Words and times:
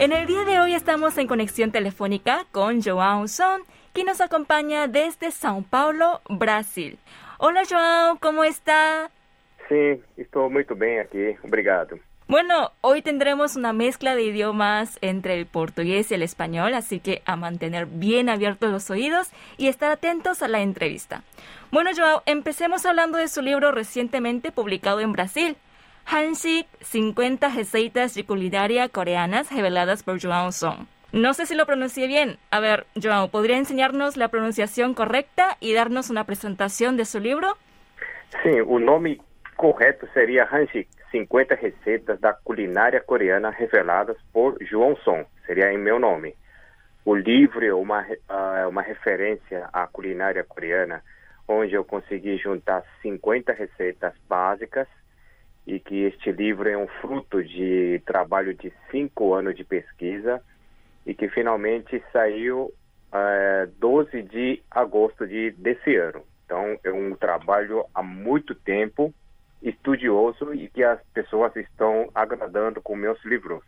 En 0.00 0.12
el 0.12 0.26
día 0.26 0.46
de 0.46 0.58
hoy 0.58 0.74
estamos 0.74 1.18
en 1.18 1.26
conexión 1.26 1.72
telefónica 1.72 2.46
con 2.52 2.80
João 2.80 3.28
Son, 3.28 3.60
que 3.92 4.02
nos 4.02 4.22
acompaña 4.22 4.88
desde 4.88 5.26
São 5.26 5.62
Paulo, 5.62 6.22
Brasil. 6.26 6.98
Hola 7.36 7.64
João, 7.64 8.18
¿cómo 8.18 8.42
está? 8.42 9.10
Sí, 9.68 10.00
estoy 10.16 10.48
muy 10.48 10.64
bien 10.74 11.00
aquí, 11.00 11.36
obrigado. 11.44 11.98
Bueno, 12.28 12.72
hoy 12.80 13.02
tendremos 13.02 13.56
una 13.56 13.74
mezcla 13.74 14.14
de 14.14 14.22
idiomas 14.22 14.96
entre 15.02 15.34
el 15.34 15.44
portugués 15.44 16.10
y 16.10 16.14
el 16.14 16.22
español, 16.22 16.72
así 16.72 16.98
que 17.00 17.20
a 17.26 17.36
mantener 17.36 17.84
bien 17.84 18.30
abiertos 18.30 18.70
los 18.70 18.88
oídos 18.88 19.28
y 19.58 19.68
estar 19.68 19.90
atentos 19.90 20.42
a 20.42 20.48
la 20.48 20.62
entrevista. 20.62 21.24
Bueno, 21.70 21.90
Joao, 21.94 22.22
empecemos 22.24 22.86
hablando 22.86 23.18
de 23.18 23.28
su 23.28 23.42
libro 23.42 23.70
recientemente 23.70 24.50
publicado 24.50 25.00
en 25.00 25.12
Brasil, 25.12 25.58
Hansik, 26.12 26.66
50 26.80 27.50
receitas 27.50 28.16
de 28.16 28.24
culinaria 28.24 28.88
coreanas 28.88 29.48
reveladas 29.48 30.02
por 30.02 30.20
Joao 30.20 30.50
Song. 30.50 30.88
No 31.12 31.34
sé 31.34 31.46
si 31.46 31.54
lo 31.54 31.66
pronuncié 31.66 32.08
bien. 32.08 32.36
A 32.50 32.58
ver, 32.58 32.84
Joao, 33.00 33.28
¿podría 33.28 33.58
enseñarnos 33.58 34.16
la 34.16 34.26
pronunciación 34.26 34.94
correcta 34.94 35.56
y 35.60 35.72
darnos 35.72 36.10
una 36.10 36.24
presentación 36.24 36.96
de 36.96 37.04
su 37.04 37.20
libro? 37.20 37.56
Sí, 38.42 38.60
un 38.60 38.86
nombre 38.86 39.20
correto 39.54 40.08
seria 40.12 40.48
Hanjik, 40.50 40.88
50 41.12 41.54
receitas 41.54 42.20
da 42.20 42.32
culinária 42.42 43.00
coreana 43.02 43.52
reveladas 43.52 44.16
por 44.32 44.58
João 44.64 44.96
Song, 45.04 45.24
seria 45.46 45.72
em 45.72 45.78
meu 45.78 46.00
nome. 46.00 46.34
O 47.04 47.14
livro 47.14 47.64
é 47.64 47.72
uma, 47.72 48.02
uh, 48.02 48.68
uma 48.68 48.82
referência 48.82 49.68
à 49.72 49.86
culinária 49.86 50.42
coreana, 50.42 51.04
onde 51.46 51.74
eu 51.74 51.84
consegui 51.84 52.36
juntar 52.36 52.82
50 53.00 53.52
receitas 53.52 54.14
básicas 54.28 54.88
e 55.66 55.78
que 55.78 56.04
este 56.04 56.32
livro 56.32 56.68
é 56.68 56.76
um 56.76 56.88
fruto 57.00 57.42
de 57.42 58.00
trabalho 58.04 58.54
de 58.54 58.72
cinco 58.90 59.34
anos 59.34 59.54
de 59.56 59.64
pesquisa 59.64 60.42
e 61.06 61.14
que 61.14 61.28
finalmente 61.28 62.02
saiu 62.12 62.72
uh, 63.12 63.66
12 63.78 64.22
de 64.22 64.62
agosto 64.70 65.26
de, 65.26 65.52
desse 65.52 65.96
ano. 65.96 66.22
Então, 66.44 66.78
é 66.82 66.90
um 66.90 67.14
trabalho 67.14 67.84
há 67.94 68.02
muito 68.02 68.54
tempo 68.54 69.14
estudioso 69.62 70.52
y 70.54 70.68
que 70.68 70.82
las 70.82 71.00
personas 71.12 71.56
están 71.56 72.06
agradando 72.14 72.82
con 72.82 73.00
mis 73.00 73.24
libros. 73.24 73.62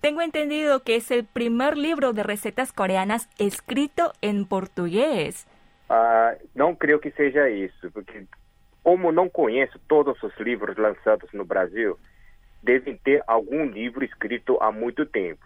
Tengo 0.00 0.20
entendido 0.20 0.80
que 0.84 0.96
es 0.96 1.10
el 1.10 1.24
primer 1.24 1.76
libro 1.76 2.12
de 2.12 2.22
recetas 2.22 2.72
coreanas 2.72 3.28
escrito 3.38 4.12
en 4.20 4.44
portugués. 4.44 5.46
Uh, 5.90 6.38
não 6.54 6.76
creio 6.76 7.00
que 7.00 7.10
seja 7.12 7.48
isso, 7.48 7.90
porque 7.90 8.26
como 8.88 9.12
não 9.12 9.28
conheço 9.28 9.78
todos 9.86 10.22
os 10.22 10.34
livros 10.38 10.74
lançados 10.78 11.30
no 11.34 11.44
Brasil, 11.44 11.98
devem 12.62 12.96
ter 12.96 13.22
algum 13.26 13.66
livro 13.66 14.02
escrito 14.02 14.56
há 14.62 14.72
muito 14.72 15.04
tempo. 15.04 15.44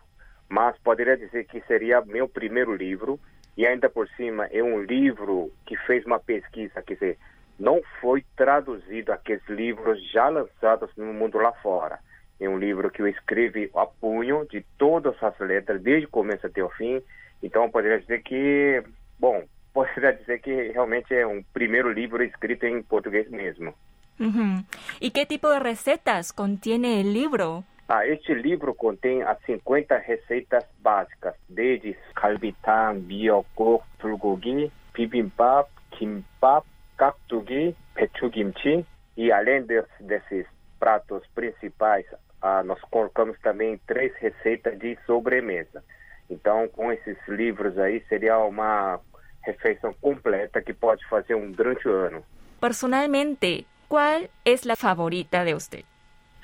Mas 0.48 0.78
poderia 0.78 1.16
dizer 1.16 1.46
que 1.46 1.60
seria 1.62 2.00
meu 2.02 2.28
primeiro 2.28 2.72
livro 2.72 3.18
e 3.56 3.66
ainda 3.66 3.90
por 3.90 4.08
cima 4.10 4.46
é 4.52 4.62
um 4.62 4.80
livro 4.84 5.50
que 5.66 5.76
fez 5.76 6.06
uma 6.06 6.20
pesquisa, 6.20 6.82
quer 6.82 6.94
dizer, 6.94 7.18
não 7.58 7.82
foi 8.00 8.24
traduzido 8.36 9.10
aqueles 9.10 9.44
livros 9.48 10.00
já 10.12 10.28
lançados 10.28 10.94
no 10.96 11.12
mundo 11.12 11.38
lá 11.38 11.50
fora. 11.54 11.98
É 12.38 12.48
um 12.48 12.58
livro 12.60 12.92
que 12.92 13.02
eu 13.02 13.08
escrevi 13.08 13.68
a 13.74 13.86
punho 13.86 14.46
de 14.48 14.64
todas 14.78 15.20
as 15.20 15.36
letras, 15.40 15.82
desde 15.82 16.06
o 16.06 16.10
começo 16.10 16.46
até 16.46 16.62
o 16.62 16.70
fim. 16.70 17.02
Então, 17.42 17.68
poderia 17.68 17.98
dizer 17.98 18.22
que, 18.22 18.84
bom, 19.18 19.42
poderia 19.72 20.12
dizer 20.12 20.40
que 20.40 20.72
realmente 20.72 21.14
é 21.14 21.26
um 21.26 21.42
primeiro 21.52 21.90
livro 21.90 22.22
escrito 22.22 22.66
em 22.66 22.82
português 22.82 23.28
mesmo. 23.30 23.74
Uhum. 24.20 24.64
E 25.00 25.10
que 25.10 25.26
tipo 25.26 25.48
de 25.48 25.58
receitas 25.58 26.30
contém 26.30 26.78
o 26.78 27.02
livro? 27.02 27.64
Ah, 27.88 28.06
este 28.06 28.32
livro 28.32 28.74
contém 28.74 29.22
as 29.22 29.38
50 29.44 29.98
receitas 29.98 30.64
básicas, 30.78 31.34
desde 31.48 31.96
kalbitan, 32.14 33.00
biokok, 33.00 33.84
bulgogi, 34.00 34.72
bibimbap, 34.94 35.68
kimbap, 35.90 36.66
catugi, 36.96 37.74
pechugimchi 37.94 38.86
e 39.16 39.32
além 39.32 39.64
desses 39.64 40.46
pratos 40.78 41.26
principais, 41.34 42.06
ah, 42.40 42.62
nós 42.62 42.80
colocamos 42.90 43.38
também 43.40 43.78
três 43.86 44.14
receitas 44.16 44.78
de 44.78 44.96
sobremesa. 45.04 45.84
Então, 46.30 46.68
com 46.68 46.90
esses 46.92 47.16
livros 47.28 47.78
aí, 47.78 48.02
seria 48.08 48.38
uma 48.38 49.00
refeição 49.42 49.92
completa 50.00 50.62
que 50.62 50.72
pode 50.72 51.06
fazer 51.08 51.34
um 51.34 51.50
durante 51.50 51.86
o 51.88 51.92
ano. 51.92 52.24
Personalmente, 52.60 53.66
qual 53.88 54.22
é 54.22 54.28
a 54.72 54.76
favorita 54.76 55.44
de 55.44 55.52
você? 55.52 55.84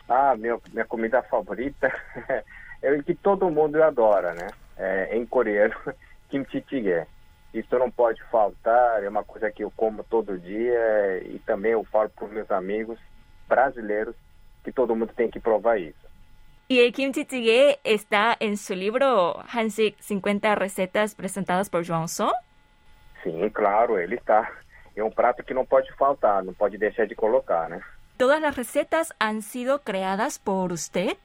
Ah, 0.09 0.35
meu, 0.37 0.61
minha 0.73 0.85
comida 0.85 1.23
favorita 1.23 1.93
é 2.83 2.93
o 2.93 3.03
que 3.03 3.15
todo 3.15 3.51
mundo 3.51 3.83
adora, 3.83 4.35
né? 4.35 4.49
É, 4.77 5.17
em 5.17 5.25
coreano, 5.27 5.75
kimchi 6.29 6.61
jjigae. 6.61 7.07
Isso 7.53 7.79
não 7.79 7.91
pode 7.91 8.23
faltar, 8.25 9.03
é 9.03 9.09
uma 9.09 9.25
coisa 9.25 9.51
que 9.51 9.65
eu 9.65 9.71
como 9.71 10.05
todo 10.05 10.39
dia 10.39 11.23
e 11.25 11.39
também 11.47 11.73
eu 11.73 11.85
falo 11.85 12.11
para 12.11 12.27
os 12.27 12.33
meus 12.33 12.51
amigos 12.51 12.99
brasileiros 13.49 14.15
que 14.63 14.71
todo 14.71 14.95
mundo 14.95 15.13
tem 15.15 15.31
que 15.31 15.41
provar 15.41 15.79
isso. 15.79 16.09
E 16.69 16.87
o 16.87 16.93
kimchi 16.93 17.25
jjigae 17.25 17.79
está 17.85 18.37
em 18.41 18.57
seu 18.57 18.77
livro 18.77 19.05
Hansik 19.55 19.97
50 20.05 20.55
receitas 20.55 21.13
apresentadas 21.13 21.69
por 21.69 21.83
João 21.83 22.07
Song? 22.07 22.35
Sim, 23.23 23.49
claro, 23.51 23.99
ele 23.99 24.17
está. 24.17 24.51
É 24.97 25.03
um 25.03 25.11
prato 25.11 25.45
que 25.45 25.55
não 25.55 25.65
pode 25.65 25.93
faltar, 25.95 26.43
não 26.43 26.53
pode 26.53 26.77
deixar 26.77 27.07
de 27.07 27.15
colocar, 27.15 27.69
né? 27.69 27.81
Todas 28.17 28.43
as 28.43 28.57
receitas 28.57 29.13
han 29.21 29.41
sido 29.43 29.79
criadas 29.79 30.39
por 30.39 30.71
você? 30.71 31.17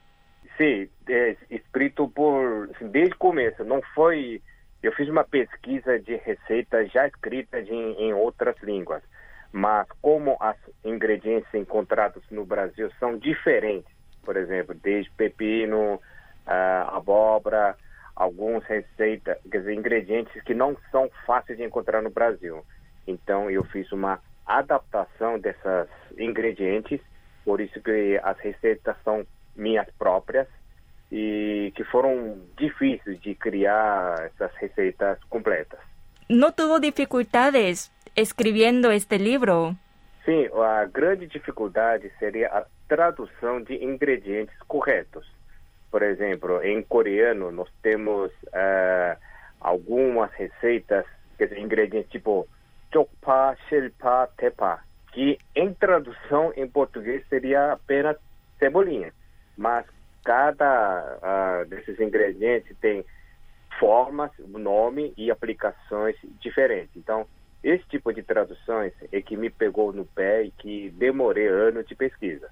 Sim, 0.58 0.88
é 1.10 1.36
escrito 1.50 2.08
por 2.08 2.70
desde 2.80 3.16
o 3.16 3.18
começo. 3.18 3.64
Não 3.64 3.82
foi 3.96 4.42
eu 4.84 4.92
fiz 4.92 5.08
uma 5.08 5.24
pesquisa 5.24 5.98
de 5.98 6.18
receitas 6.18 6.92
já 6.92 7.08
escritas 7.08 7.66
em, 7.70 7.94
em 7.94 8.14
outras 8.14 8.56
línguas, 8.62 9.02
mas 9.50 9.88
como 10.02 10.34
os 10.34 10.74
ingredientes 10.84 11.52
encontrados 11.54 12.22
no 12.30 12.46
Brasil 12.46 12.92
são 13.00 13.18
diferentes, 13.18 13.90
por 14.26 14.36
exemplo, 14.36 14.76
desde 14.76 15.10
pepino, 15.12 15.96
uh, 15.96 16.90
abóbora, 16.96 17.78
alguns 18.16 18.64
receitas, 18.66 19.38
quer 19.52 19.60
dizer, 19.60 19.74
ingredientes 19.74 20.42
que 20.44 20.54
não 20.54 20.78
são 20.92 21.10
fáceis 21.26 21.58
de 21.58 21.64
encontrar 21.64 22.02
no 22.02 22.10
Brasil. 22.10 22.64
Então 23.08 23.50
eu 23.50 23.64
fiz 23.66 23.92
uma 23.92 24.20
adaptação 24.46 25.40
desses 25.40 25.90
ingredientes, 26.18 27.02
por 27.44 27.60
isso 27.60 27.82
que 27.82 28.20
as 28.24 28.38
receitas 28.40 28.96
são 29.04 29.26
minhas 29.56 29.88
próprias 29.98 30.48
e 31.12 31.72
que 31.76 31.84
foram 31.84 32.40
difíceis 32.58 33.20
de 33.22 33.36
criar 33.36 34.16
essas 34.26 34.54
receitas 34.56 35.20
completas. 35.30 35.80
Não 36.30 36.52
teve 36.52 36.80
dificuldades 36.80 37.92
escrevendo 38.16 38.92
este 38.92 39.18
livro? 39.18 39.76
Sim, 40.26 40.48
a 40.56 40.86
grande 40.86 41.28
dificuldade 41.28 42.12
seria 42.18 42.48
a 42.48 42.66
tradução 42.88 43.62
de 43.62 43.84
ingredientes 43.84 44.58
corretos. 44.68 45.28
Por 45.94 46.02
exemplo, 46.02 46.60
em 46.64 46.82
coreano 46.82 47.52
nós 47.52 47.70
temos 47.84 48.32
uh, 48.48 49.16
algumas 49.62 50.32
receitas, 50.32 51.06
quer 51.38 51.50
dizer, 51.50 51.60
ingredientes 51.60 52.10
tipo 52.10 52.48
chokpa, 52.92 53.56
shilpa, 53.70 54.28
tepa, 54.36 54.80
que 55.12 55.38
em 55.56 55.72
tradução 55.72 56.52
em 56.56 56.68
português 56.68 57.24
seria 57.30 57.74
apenas 57.74 58.18
cebolinha. 58.58 59.14
Mas 59.56 59.86
cada 60.26 61.20
uh, 61.22 61.70
desses 61.70 62.00
ingredientes 62.00 62.76
tem 62.82 63.06
formas, 63.80 64.32
nome 64.40 65.14
e 65.16 65.30
aplicações 65.30 66.16
diferentes. 66.40 66.90
Então, 66.96 67.28
esse 67.64 67.88
tipo 67.88 68.12
de 68.12 68.24
traduções 68.24 68.94
é 69.12 69.22
que 69.22 69.38
me 69.38 69.52
pegou 69.52 69.94
no 69.94 70.06
pé 70.06 70.46
e 70.46 70.50
que 70.50 70.90
demorei 70.90 71.48
anos 71.48 71.86
de 71.86 71.94
pesquisa. 71.94 72.50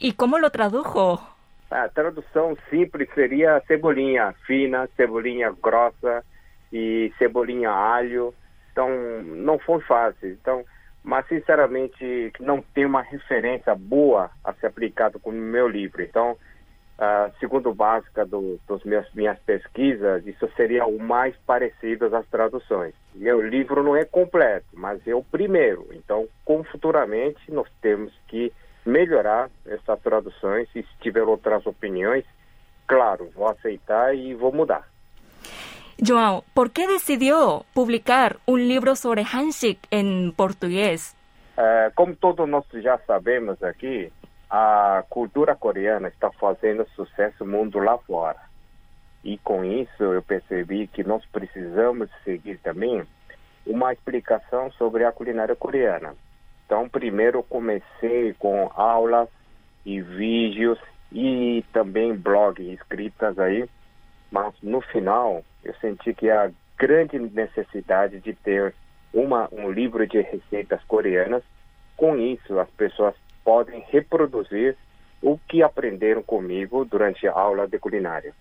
E 0.00 0.10
como 0.14 0.38
lo 0.38 0.48
tradujo? 0.48 1.31
A 1.72 1.88
tradução 1.88 2.56
simples 2.68 3.08
seria 3.14 3.62
cebolinha 3.66 4.34
fina, 4.46 4.88
cebolinha 4.96 5.50
grossa 5.50 6.22
e 6.72 7.12
cebolinha 7.18 7.70
alho. 7.70 8.34
Então, 8.70 8.88
não 9.22 9.58
foi 9.58 9.80
fácil. 9.80 10.30
Então, 10.30 10.64
mas 11.02 11.26
sinceramente 11.26 12.32
não 12.38 12.60
tem 12.60 12.84
uma 12.84 13.02
referência 13.02 13.74
boa 13.74 14.30
a 14.44 14.52
ser 14.54 14.66
aplicada 14.66 15.18
com 15.18 15.30
o 15.30 15.32
meu 15.32 15.66
livro. 15.66 16.02
Então, 16.02 16.36
Uh, 17.02 17.32
segundo 17.40 17.74
básica 17.74 18.24
do, 18.24 18.60
dos 18.68 18.84
meus, 18.84 19.10
minhas 19.12 19.36
pesquisas, 19.40 20.24
isso 20.24 20.48
seria 20.54 20.86
o 20.86 21.00
mais 21.00 21.34
parecido 21.38 22.14
às 22.14 22.24
traduções. 22.28 22.94
Meu 23.14 23.40
livro 23.40 23.82
não 23.82 23.96
é 23.96 24.04
completo, 24.04 24.66
mas 24.72 25.04
é 25.08 25.12
o 25.12 25.24
primeiro. 25.24 25.88
Então, 25.92 26.28
como 26.44 26.62
futuramente 26.62 27.50
nós 27.50 27.66
temos 27.80 28.12
que 28.28 28.52
melhorar 28.84 29.50
essas 29.66 30.00
traduções 30.00 30.68
e 30.74 30.82
se 30.82 30.98
tiver 31.00 31.22
outras 31.22 31.66
opiniões, 31.66 32.24
claro, 32.86 33.30
vou 33.34 33.48
aceitar 33.48 34.14
e 34.14 34.34
vou 34.34 34.52
mudar. 34.52 34.86
João, 36.02 36.42
por 36.54 36.68
que 36.70 36.86
decidiu 36.86 37.64
publicar 37.74 38.36
um 38.48 38.56
livro 38.56 38.96
sobre 38.96 39.20
Hansik 39.20 39.80
em 39.90 40.32
português? 40.32 41.14
Uh, 41.56 41.92
como 41.94 42.16
todos 42.16 42.48
nós 42.48 42.64
já 42.74 42.98
sabemos 43.06 43.62
aqui, 43.62 44.10
a 44.50 45.04
cultura 45.08 45.54
coreana 45.54 46.08
está 46.08 46.30
fazendo 46.32 46.86
sucesso 46.96 47.44
no 47.44 47.52
mundo 47.52 47.78
lá 47.78 47.96
fora. 47.98 48.40
e 49.24 49.38
com 49.38 49.64
isso 49.64 50.02
eu 50.02 50.20
percebi 50.20 50.88
que 50.88 51.04
nós 51.04 51.24
precisamos 51.26 52.10
seguir 52.24 52.58
também 52.58 53.06
uma 53.64 53.92
explicação 53.92 54.70
sobre 54.72 55.04
a 55.04 55.12
culinária 55.12 55.54
coreana. 55.54 56.16
Então, 56.72 56.88
primeiro 56.88 57.42
comecei 57.42 58.34
com 58.38 58.70
aulas 58.74 59.28
e 59.84 60.00
vídeos 60.00 60.78
e 61.12 61.62
também 61.70 62.16
blogs 62.16 62.66
escritas 62.66 63.38
aí, 63.38 63.68
mas 64.30 64.54
no 64.62 64.80
final 64.80 65.44
eu 65.62 65.74
senti 65.82 66.14
que 66.14 66.30
a 66.30 66.50
grande 66.78 67.18
necessidade 67.18 68.20
de 68.20 68.32
ter 68.32 68.74
uma, 69.12 69.50
um 69.52 69.70
livro 69.70 70.06
de 70.06 70.22
receitas 70.22 70.82
coreanas. 70.84 71.42
Com 71.94 72.16
isso, 72.16 72.58
as 72.58 72.70
pessoas 72.70 73.14
podem 73.44 73.84
reproduzir 73.90 74.74
o 75.20 75.38
que 75.46 75.62
aprenderam 75.62 76.22
comigo 76.22 76.86
durante 76.86 77.28
a 77.28 77.32
aula 77.32 77.68
de 77.68 77.78
culinária. 77.78 78.32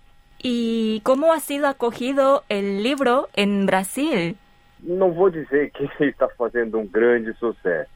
¿Y 0.41 1.01
cómo 1.03 1.33
ha 1.33 1.41
sido 1.41 1.67
acogido 1.67 2.45
el 2.47 2.81
libro 2.81 3.27
en 3.33 3.65
Brasil? 3.65 4.37
Não 4.79 5.11
vou 5.11 5.29
dizer 5.29 5.69
que 5.71 5.83
está 6.05 6.29
fazendo 6.29 6.79
um 6.79 6.87
grande 6.87 7.33
sucesso, 7.33 7.91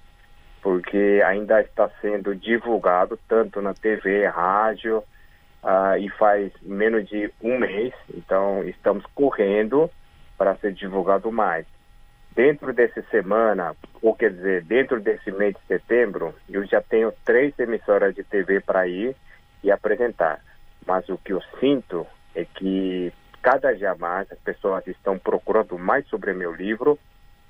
porque 0.65 1.21
ainda 1.23 1.61
está 1.61 1.87
sendo 2.01 2.35
divulgado 2.35 3.19
tanto 3.27 3.61
na 3.61 3.75
TV, 3.75 4.25
rádio, 4.25 4.97
uh, 5.61 5.95
e 5.99 6.09
faz 6.09 6.51
menos 6.63 7.07
de 7.07 7.31
um 7.39 7.59
mês, 7.59 7.93
então 8.11 8.63
estamos 8.63 9.05
correndo 9.13 9.87
para 10.35 10.55
ser 10.55 10.73
divulgado 10.73 11.31
mais. 11.31 11.67
Dentro 12.33 12.73
dessa 12.73 13.03
semana, 13.11 13.75
ou 14.01 14.15
quer 14.15 14.31
dizer, 14.31 14.63
dentro 14.63 14.99
desse 14.99 15.31
mês 15.31 15.53
de 15.53 15.67
setembro, 15.67 16.33
eu 16.49 16.65
já 16.65 16.81
tenho 16.81 17.13
três 17.23 17.53
emissoras 17.59 18.15
de 18.15 18.23
TV 18.23 18.59
para 18.59 18.87
ir 18.87 19.15
e 19.63 19.69
apresentar. 19.69 20.39
Mas 20.83 21.07
o 21.09 21.17
que 21.19 21.31
eu 21.31 21.43
sinto 21.59 22.07
é 22.33 22.43
que 22.43 23.13
cada 23.39 23.71
dia 23.71 23.93
mais 23.93 24.31
as 24.31 24.39
pessoas 24.39 24.87
estão 24.87 25.19
procurando 25.19 25.77
mais 25.77 26.07
sobre 26.07 26.33
meu 26.33 26.51
livro 26.51 26.97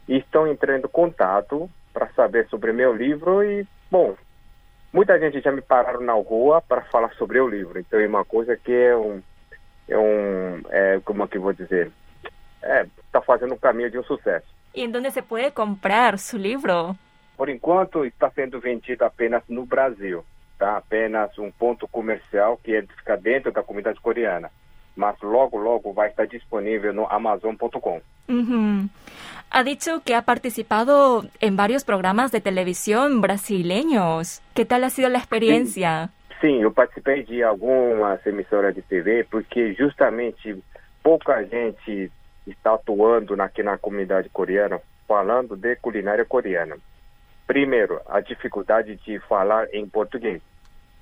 e 0.06 0.18
estão 0.18 0.46
entrando 0.46 0.88
em 0.88 0.92
contato 0.92 1.72
para 1.96 2.10
saber 2.10 2.46
sobre 2.50 2.74
meu 2.74 2.94
livro 2.94 3.42
e, 3.42 3.66
bom, 3.90 4.18
muita 4.92 5.18
gente 5.18 5.40
já 5.40 5.50
me 5.50 5.62
pararam 5.62 6.02
na 6.02 6.12
rua 6.12 6.62
para 6.62 6.82
falar 6.82 7.14
sobre 7.14 7.40
o 7.40 7.48
livro. 7.48 7.80
Então 7.80 7.98
é 7.98 8.06
uma 8.06 8.26
coisa 8.26 8.58
que 8.58 8.74
é 8.74 8.94
um, 8.94 9.24
é 9.88 9.98
um, 9.98 10.62
é, 10.70 11.00
como 11.06 11.24
é 11.24 11.28
que 11.28 11.40
vou 11.40 11.54
dizer, 11.54 11.90
está 12.62 13.20
é, 13.20 13.22
fazendo 13.22 13.54
um 13.54 13.58
caminho 13.58 13.90
de 13.90 13.98
um 13.98 14.04
sucesso. 14.04 14.46
E 14.76 14.86
onde 14.86 15.10
se 15.10 15.22
pode 15.22 15.52
comprar 15.52 16.20
seu 16.20 16.38
livro? 16.38 16.94
Por 17.38 17.48
enquanto, 17.48 18.04
está 18.04 18.30
sendo 18.30 18.60
vendido 18.60 19.06
apenas 19.06 19.42
no 19.48 19.66
Brasil. 19.66 20.26
Tá? 20.58 20.76
Apenas 20.76 21.38
um 21.40 21.50
ponto 21.50 21.88
comercial 21.88 22.60
que 22.62 22.76
é, 22.76 22.82
fica 22.82 23.16
dentro 23.16 23.54
da 23.54 23.64
comunidade 23.64 24.02
coreana. 24.02 24.52
Mas 24.96 25.20
logo, 25.22 25.58
logo 25.58 25.94
vai 25.94 26.10
estar 26.10 26.26
disponível 26.26 26.94
no 26.94 27.08
Amazon.com. 27.08 28.02
Uhum. 28.28 28.90
Ha 29.52 29.64
dicho 29.64 30.02
que 30.04 30.16
ha 30.16 30.24
participado 30.24 31.26
en 31.40 31.56
varios 31.56 31.84
programas 31.84 32.32
de 32.32 32.42
televisión 32.42 33.22
brasileños. 33.22 34.42
¿Qué 34.54 34.66
tal 34.66 34.84
ha 34.84 34.90
sido 34.90 35.10
la 35.10 35.20
experiencia? 35.20 36.10
Sim, 36.42 36.48
Sim 36.48 36.62
eu 36.62 36.72
participei 36.72 37.24
de 37.24 37.44
algumas 37.44 38.26
emissoras 38.26 38.74
de 38.74 38.82
TV 38.82 39.26
porque 39.30 39.76
justamente 39.76 40.56
pouca 41.04 41.46
gente 41.46 42.12
está 42.48 42.74
atuando 42.74 43.40
aqui 43.42 43.64
na 43.64 43.78
comunidade 43.78 44.30
coreana 44.30 44.80
falando 45.08 45.56
de 45.56 45.76
culinária 45.78 46.26
coreana. 46.26 46.78
Primeiro, 47.48 48.02
a 48.08 48.22
dificuldade 48.22 48.96
de 49.06 49.20
falar 49.20 49.68
em 49.74 49.88
português. 49.88 50.42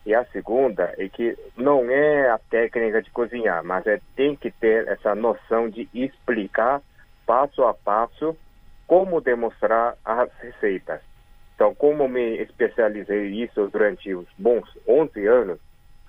E 0.06 0.14
a 0.14 0.26
segunda 0.26 0.94
é 0.98 1.08
que 1.08 1.38
não 1.56 1.90
é 1.90 2.30
a 2.30 2.38
técnica 2.38 3.02
de 3.02 3.10
cozinhar, 3.12 3.64
mas 3.64 3.88
é 3.88 4.02
tem 4.16 4.36
que 4.36 4.52
ter 4.52 4.88
essa 4.88 5.16
noção 5.16 5.70
de 5.70 5.88
explicar 5.94 6.82
passo 7.26 7.64
a 7.64 7.74
passo 7.74 8.36
como 8.86 9.22
demonstrar 9.22 9.96
as 10.04 10.30
receitas. 10.40 11.00
Então, 11.56 11.74
como 11.74 12.08
me 12.10 12.38
especializei 12.42 13.28
isso 13.28 13.68
durante 13.68 14.14
os 14.14 14.28
bons 14.38 14.68
11 14.88 15.26
anos, 15.26 15.60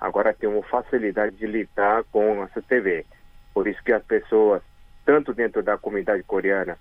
agora 0.01 0.35
tenho 0.35 0.61
facilidade 0.63 1.37
de 1.37 1.47
lidar 1.47 2.03
com 2.11 2.43
essa 2.43 2.61
TV. 2.63 3.07
Por 3.53 3.69
isso 3.69 3.83
que 3.85 3.93
as 3.93 4.03
pessoas 4.03 4.61
tanto 5.05 5.35
dentro 5.35 5.63
da 5.63 5.77
comunidade 5.77 6.23
coreana, 6.23 6.79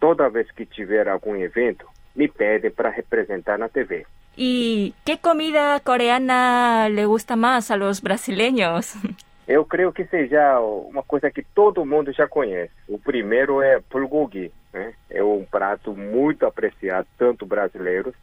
toda 0.00 0.28
vez 0.28 0.50
que 0.50 0.66
tiver 0.66 1.08
algum 1.08 1.36
evento, 1.36 1.86
me 2.14 2.28
pedem 2.28 2.70
para 2.70 2.90
representar 2.90 3.58
na 3.58 3.68
TV. 3.68 4.04
¿Y 4.36 4.94
qué 5.04 5.18
comida 5.18 5.78
coreana 5.80 6.88
le 6.88 7.04
gusta 7.04 7.36
más 7.36 7.70
a 7.70 7.76
los 7.76 8.00
brasileños? 8.00 8.94
Eu 9.46 9.66
creio 9.66 9.92
que 9.92 10.06
seja 10.06 10.60
uma 10.60 11.02
coisa 11.02 11.30
que 11.30 11.42
todo 11.42 11.84
mundo 11.84 12.12
já 12.12 12.28
conhece. 12.28 12.72
O 12.88 12.98
primeiro 12.98 13.60
é 13.60 13.80
bulgogi, 13.80 14.52
né? 14.72 14.94
É 15.10 15.22
um 15.22 15.44
prato 15.44 15.92
muito 15.94 16.46
apreciado, 16.46 17.06
tanto 17.18 17.44
brasileiros. 17.44 18.14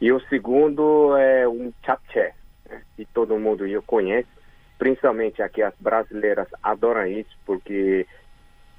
E 0.00 0.10
o 0.10 0.18
segundo 0.28 1.16
é 1.16 1.46
um 1.46 1.72
chapché, 1.84 2.32
né? 2.68 2.82
que 2.96 3.04
todo 3.04 3.38
mundo 3.38 3.64
conhece. 3.86 4.28
Principalmente 4.78 5.42
aqui 5.42 5.62
as 5.62 5.74
brasileiras 5.78 6.48
adoram 6.62 7.06
isso, 7.06 7.36
porque 7.44 8.06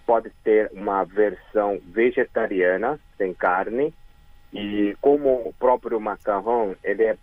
pode 0.06 0.32
ter 0.44 0.72
uma 0.74 1.04
versão 1.04 1.80
vegetariana, 1.86 3.00
sem 3.18 3.34
carne, 3.34 3.94
e 4.54 4.96
como 5.02 5.48
o 5.48 5.54
próprio 5.54 6.00
macarrão, 6.00 6.76
ele 6.84 7.04
é, 7.04 7.18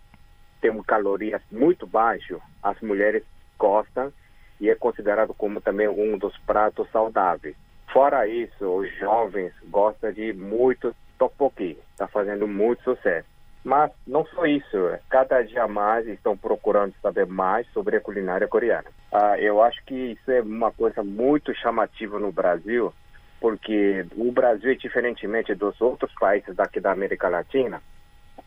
tem 0.60 0.82
calorias 0.82 1.42
muito 1.50 1.86
baixo, 1.86 2.40
as 2.62 2.80
mulheres 2.80 3.22
gostam 3.58 4.12
e 4.60 4.70
é 4.70 4.74
considerado 4.74 5.34
como 5.34 5.60
também 5.60 5.88
um 5.88 6.16
dos 6.16 6.36
pratos 6.38 6.88
saudáveis. 6.90 7.56
Fora 7.92 8.26
isso, 8.26 8.64
os 8.64 8.92
jovens 8.98 9.52
gostam 9.68 10.12
de 10.12 10.32
muito 10.32 10.94
tteokbokki, 11.18 11.78
está 11.92 12.06
fazendo 12.06 12.46
muito 12.46 12.82
sucesso. 12.82 13.28
Mas 13.64 13.90
não 14.06 14.24
só 14.26 14.46
isso, 14.46 14.76
cada 15.10 15.42
dia 15.42 15.66
mais 15.66 16.06
estão 16.06 16.36
procurando 16.36 16.94
saber 17.02 17.26
mais 17.26 17.66
sobre 17.72 17.96
a 17.96 18.00
culinária 18.00 18.46
coreana. 18.46 18.84
Ah, 19.12 19.40
eu 19.40 19.60
acho 19.60 19.84
que 19.84 20.12
isso 20.12 20.30
é 20.30 20.40
uma 20.40 20.70
coisa 20.70 21.02
muito 21.02 21.52
chamativa 21.52 22.16
no 22.20 22.30
Brasil, 22.30 22.94
porque 23.40 24.06
o 24.16 24.30
Brasil, 24.32 24.74
diferentemente 24.76 25.54
dos 25.54 25.80
outros 25.80 26.12
países 26.18 26.54
daqui 26.54 26.80
da 26.80 26.92
América 26.92 27.28
Latina, 27.28 27.82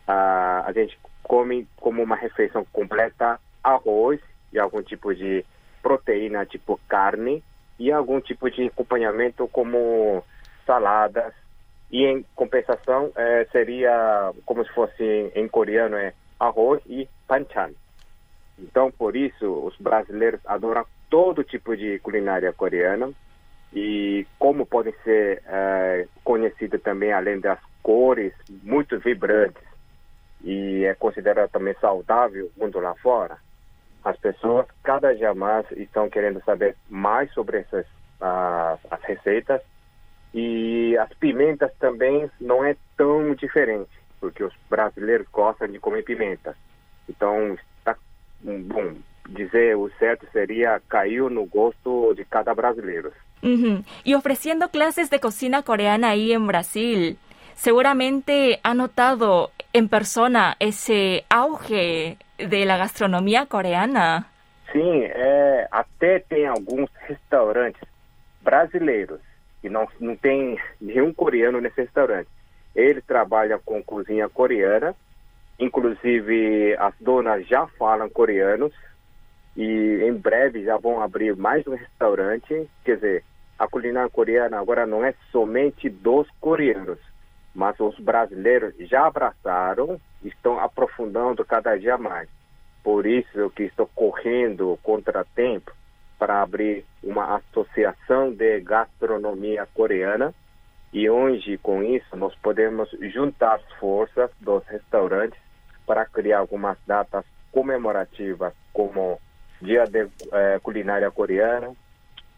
ah, 0.06 0.64
a 0.66 0.72
gente 0.72 0.98
come 1.22 1.66
como 1.76 2.02
uma 2.02 2.16
refeição 2.16 2.64
completa 2.72 3.38
arroz 3.62 4.20
e 4.52 4.58
algum 4.58 4.82
tipo 4.82 5.14
de 5.14 5.44
proteína, 5.82 6.44
tipo 6.44 6.78
carne, 6.88 7.42
e 7.78 7.90
algum 7.90 8.20
tipo 8.20 8.50
de 8.50 8.66
acompanhamento 8.66 9.48
como 9.48 10.22
saladas, 10.66 11.32
e 11.90 12.04
em 12.04 12.24
compensação, 12.36 13.10
é, 13.16 13.46
seria 13.50 14.32
como 14.44 14.64
se 14.64 14.72
fosse 14.72 15.32
em, 15.34 15.48
coreano, 15.48 15.96
é 15.96 16.12
arroz 16.38 16.80
e 16.86 17.08
panchan. 17.26 17.70
Então, 18.58 18.90
por 18.90 19.16
isso, 19.16 19.50
os 19.66 19.76
brasileiros 19.78 20.40
adoram 20.44 20.84
todo 21.08 21.42
tipo 21.42 21.76
de 21.76 21.98
culinária 21.98 22.52
coreana. 22.52 23.10
E 23.72 24.26
como 24.38 24.66
podem 24.66 24.92
ser 25.04 25.42
é, 25.46 26.06
conhecidas 26.24 26.82
também, 26.82 27.12
além 27.12 27.38
das 27.38 27.58
cores 27.82 28.32
muito 28.62 28.98
vibrantes, 28.98 29.62
e 30.42 30.84
é 30.84 30.94
considerado 30.94 31.50
também 31.50 31.74
saudável 31.80 32.50
mundo 32.56 32.80
lá 32.80 32.94
fora, 32.96 33.38
as 34.04 34.16
pessoas 34.18 34.66
cada 34.82 35.14
dia 35.14 35.34
mais 35.34 35.70
estão 35.72 36.08
querendo 36.08 36.42
saber 36.44 36.74
mais 36.88 37.30
sobre 37.32 37.58
essas 37.58 37.86
uh, 38.20 38.78
as 38.90 39.02
receitas 39.02 39.60
e 40.32 40.96
as 40.96 41.12
pimentas 41.14 41.72
também 41.78 42.30
não 42.40 42.64
é 42.64 42.76
tão 42.96 43.34
diferente, 43.34 43.90
porque 44.20 44.44
os 44.44 44.54
brasileiros 44.68 45.26
gostam 45.32 45.68
de 45.68 45.78
comer 45.78 46.04
pimentas. 46.04 46.54
Então, 47.08 47.58
está 47.78 47.96
bom, 48.42 48.94
dizer 49.28 49.76
o 49.76 49.90
certo 49.98 50.26
seria 50.32 50.80
caiu 50.88 51.28
no 51.28 51.44
gosto 51.46 52.14
de 52.14 52.24
cada 52.24 52.54
brasileiro. 52.54 53.12
Uhum. 53.42 53.82
E 54.04 54.14
oferecendo 54.14 54.68
classes 54.68 55.08
de 55.08 55.18
cocina 55.18 55.62
coreana 55.62 56.08
aí 56.08 56.32
em 56.32 56.46
Brasil, 56.46 57.16
seguramente 57.54 58.58
ha 58.62 58.74
notado 58.74 59.50
en 59.72 59.88
persona 59.88 60.56
ese 60.58 61.24
auge 61.28 62.16
de 62.38 62.64
la 62.64 62.76
gastronomia 62.76 63.46
coreana. 63.46 64.26
Sim, 64.72 65.04
é, 65.04 65.66
até 65.70 66.20
tem 66.20 66.46
alguns 66.46 66.90
restaurantes 67.06 67.82
brasileiros 68.42 69.20
e 69.62 69.68
não, 69.68 69.86
não 69.98 70.16
tem 70.16 70.58
nenhum 70.80 71.12
coreano 71.12 71.60
nesse 71.60 71.82
restaurante. 71.82 72.28
Ele 72.74 73.00
trabalha 73.00 73.58
com 73.58 73.82
cozinha 73.82 74.28
coreana, 74.28 74.94
inclusive 75.58 76.76
as 76.78 76.94
donas 77.00 77.46
já 77.46 77.66
falam 77.78 78.08
coreanos 78.08 78.72
e 79.56 80.02
em 80.02 80.14
breve 80.14 80.64
já 80.64 80.76
vão 80.76 81.02
abrir 81.02 81.36
mais 81.36 81.66
um 81.66 81.74
restaurante. 81.74 82.68
Quer 82.84 82.94
dizer, 82.94 83.24
a 83.60 83.68
culinária 83.68 84.08
coreana 84.08 84.58
agora 84.58 84.86
não 84.86 85.04
é 85.04 85.12
somente 85.30 85.90
dos 85.90 86.26
coreanos, 86.40 86.98
mas 87.54 87.78
os 87.78 87.94
brasileiros 87.98 88.74
já 88.88 89.06
abraçaram 89.06 90.00
estão 90.24 90.58
aprofundando 90.58 91.44
cada 91.44 91.76
dia 91.76 91.98
mais. 91.98 92.26
Por 92.82 93.04
isso 93.04 93.50
que 93.50 93.64
estou 93.64 93.86
correndo 93.94 94.78
contra 94.82 95.26
tempo 95.34 95.72
para 96.18 96.40
abrir 96.40 96.86
uma 97.02 97.36
associação 97.36 98.32
de 98.32 98.60
gastronomia 98.60 99.68
coreana 99.74 100.32
e 100.90 101.10
onde, 101.10 101.58
com 101.58 101.82
isso, 101.82 102.16
nós 102.16 102.34
podemos 102.36 102.88
juntar 103.12 103.56
as 103.56 103.72
forças 103.78 104.30
dos 104.40 104.64
restaurantes 104.68 105.38
para 105.86 106.06
criar 106.06 106.38
algumas 106.38 106.78
datas 106.86 107.26
comemorativas, 107.52 108.54
como 108.72 109.20
Dia 109.60 109.84
de 109.84 110.08
eh, 110.32 110.58
Culinária 110.62 111.10
Coreana 111.10 111.74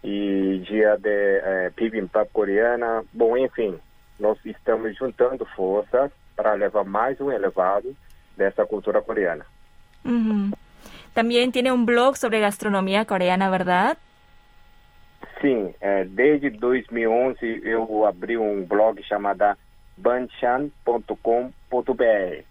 e 0.03 0.63
Dia 0.67 0.97
de 0.97 1.09
eh, 1.09 1.71
Bibimbap 1.77 2.31
Coreana. 2.33 3.05
Bom, 3.13 3.37
enfim, 3.37 3.79
nós 4.19 4.39
estamos 4.45 4.97
juntando 4.97 5.45
forças 5.57 6.11
para 6.35 6.55
levar 6.55 6.85
mais 6.85 7.21
um 7.21 7.31
elevado 7.31 7.95
dessa 8.37 8.67
cultura 8.67 9.03
coreana. 9.03 9.45
Uhum. 10.05 10.53
También 11.15 11.53
tiene 11.53 11.71
un 11.71 11.85
blog 11.85 12.17
sobre 12.17 12.41
gastronomía 12.41 13.05
coreana, 13.05 13.51
¿verdad? 13.51 13.99
Sim, 15.41 15.75
é, 15.81 16.05
desde 16.05 16.51
2011 16.51 17.61
eu 17.65 18.07
abri 18.07 18.39
um 18.39 18.65
blog 18.65 19.03
chamado 19.03 19.57
banchan.com.br, 19.97 22.45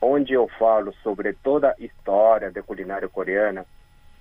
onde 0.00 0.32
eu 0.32 0.48
falo 0.58 0.92
sobre 1.02 1.32
toda 1.32 1.70
a 1.70 1.82
história 1.82 2.50
da 2.50 2.62
culinária 2.62 3.08
coreana 3.08 3.66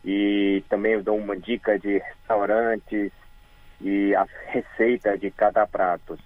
e 0.03 0.63
também 0.69 1.01
dou 1.01 1.17
uma 1.17 1.37
dica 1.37 1.77
de 1.77 1.99
restaurantes 1.99 3.11
e 3.79 4.15
as 4.15 4.29
receitas 4.47 5.19
de 5.19 5.31
cada 5.31 5.65
prato. 5.67 6.17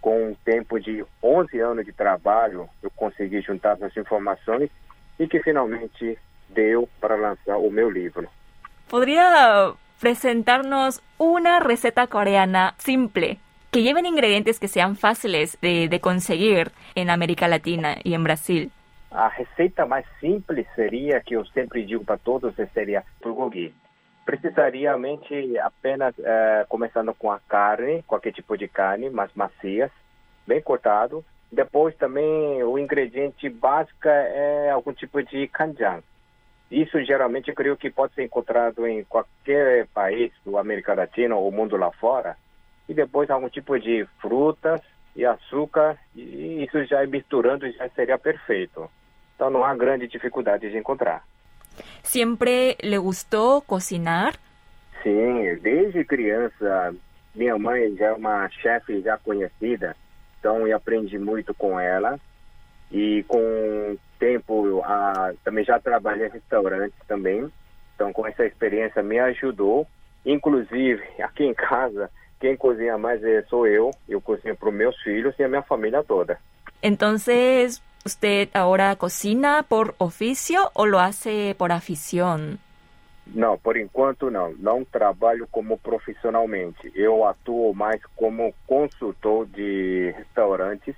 Com 0.00 0.30
um 0.30 0.34
tempo 0.44 0.80
de 0.80 1.04
11 1.22 1.60
anos 1.60 1.84
de 1.84 1.92
trabalho, 1.92 2.68
eu 2.82 2.90
consegui 2.90 3.40
juntar 3.40 3.74
essas 3.74 3.96
informações 3.96 4.70
e 5.18 5.28
que 5.28 5.40
finalmente 5.40 6.18
deu 6.48 6.88
para 7.00 7.16
lanzar 7.16 7.58
o 7.58 7.70
meu 7.70 7.88
livro. 7.90 8.28
¿Podría 8.88 9.72
presentarnos 10.00 11.00
una 11.18 11.60
receta 11.60 12.08
coreana 12.08 12.74
simple 12.78 13.38
que 13.70 13.82
lleven 13.82 14.04
ingredientes 14.04 14.58
que 14.58 14.68
sean 14.68 14.96
fáciles 14.96 15.56
de, 15.62 15.88
de 15.88 16.00
conseguir 16.00 16.72
en 16.94 17.08
América 17.08 17.48
Latina 17.48 17.96
y 18.02 18.14
en 18.14 18.24
Brasil? 18.24 18.72
A 19.14 19.28
receita 19.28 19.84
mais 19.84 20.06
simples 20.18 20.66
seria, 20.74 21.20
que 21.20 21.36
eu 21.36 21.44
sempre 21.46 21.84
digo 21.84 22.02
para 22.02 22.16
todos, 22.16 22.54
seria 22.72 23.04
bulgogi. 23.22 23.74
Precisaria 24.24 24.88
realmente 24.88 25.58
apenas, 25.58 26.14
eh, 26.18 26.64
começando 26.66 27.12
com 27.12 27.30
a 27.30 27.38
carne, 27.40 28.02
qualquer 28.04 28.32
tipo 28.32 28.56
de 28.56 28.66
carne, 28.68 29.10
mas 29.10 29.30
macias, 29.34 29.90
bem 30.46 30.62
cortado. 30.62 31.22
Depois 31.50 31.94
também 31.96 32.62
o 32.62 32.78
ingrediente 32.78 33.50
básico 33.50 34.08
é 34.08 34.70
algum 34.70 34.94
tipo 34.94 35.22
de 35.22 35.46
kanjang. 35.48 36.02
Isso 36.70 36.98
geralmente 37.04 37.50
eu 37.50 37.54
creio 37.54 37.76
que 37.76 37.90
pode 37.90 38.14
ser 38.14 38.22
encontrado 38.22 38.86
em 38.86 39.04
qualquer 39.04 39.88
país 39.88 40.32
do 40.42 40.56
América 40.56 40.94
Latina 40.94 41.36
ou 41.36 41.52
mundo 41.52 41.76
lá 41.76 41.90
fora. 41.92 42.34
E 42.88 42.94
depois 42.94 43.28
algum 43.28 43.50
tipo 43.50 43.78
de 43.78 44.06
frutas 44.22 44.80
e 45.14 45.26
açúcar, 45.26 45.98
e 46.16 46.64
isso 46.64 46.82
já 46.86 47.06
misturando 47.06 47.70
já 47.72 47.86
seria 47.90 48.16
perfeito. 48.16 48.88
Então 49.42 49.50
não 49.50 49.64
há 49.64 49.74
grande 49.74 50.06
dificuldade 50.06 50.70
de 50.70 50.78
encontrar. 50.78 51.24
¿Siempre 52.04 52.76
le 52.80 52.96
gustó 52.98 53.60
cocinar? 53.60 54.34
Sim, 55.02 55.58
desde 55.60 56.04
criança, 56.04 56.94
minha 57.34 57.58
mãe 57.58 57.92
já 57.96 58.06
é 58.06 58.12
uma 58.12 58.48
chefe 58.50 59.00
já 59.00 59.18
conhecida, 59.18 59.96
então 60.38 60.64
eu 60.64 60.76
aprendi 60.76 61.18
muito 61.18 61.52
com 61.54 61.80
ela. 61.80 62.20
E 62.92 63.24
com 63.26 63.36
o 63.40 63.98
tempo, 64.16 64.80
ah, 64.84 65.32
também 65.42 65.64
já 65.64 65.80
trabalhei 65.80 66.28
em 66.28 66.30
restaurantes 66.30 66.98
também. 67.08 67.50
Então, 67.96 68.12
com 68.12 68.24
essa 68.24 68.46
experiência 68.46 69.02
me 69.02 69.18
ajudou. 69.18 69.88
Inclusive, 70.24 71.02
aqui 71.20 71.42
em 71.42 71.54
casa, 71.54 72.08
quem 72.38 72.56
cozinha 72.56 72.96
mais 72.96 73.24
é, 73.24 73.42
sou 73.50 73.66
eu. 73.66 73.90
Eu 74.08 74.20
cozinho 74.20 74.54
para 74.54 74.68
os 74.68 74.74
meus 74.74 74.96
filhos 75.02 75.34
e 75.36 75.42
a 75.42 75.48
minha 75.48 75.62
família 75.62 76.04
toda. 76.04 76.38
Entonces, 76.80 77.82
¿usted 78.04 78.48
ahora 78.54 78.96
cocina 78.96 79.64
por 79.68 79.94
oficio 79.98 80.70
o 80.74 80.86
lo 80.86 81.00
hace 81.00 81.54
por 81.56 81.72
afición? 81.72 82.58
Não, 83.26 83.56
por 83.56 83.76
enquanto 83.76 84.30
não. 84.30 84.52
Não 84.58 84.84
trabalho 84.84 85.46
como 85.50 85.78
profissionalmente. 85.78 86.92
Eu 86.94 87.24
atuo 87.24 87.72
mais 87.74 88.04
como 88.16 88.52
consultor 88.66 89.46
de 89.46 90.12
restaurantes 90.16 90.94